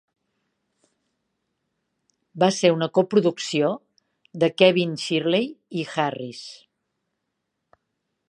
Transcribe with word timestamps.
Va 2.43 2.47
ser 2.55 2.71
una 2.77 2.87
coproducció 2.99 3.69
de 4.45 4.49
Kevin 4.63 4.97
Shirley 5.03 5.47
i 5.83 5.87
Harris. 6.01 6.43